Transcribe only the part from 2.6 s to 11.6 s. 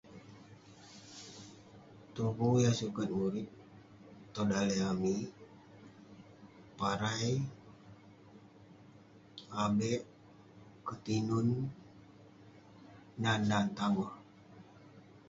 yah sukat murip tong daleh amik; parai, abek, ketinun.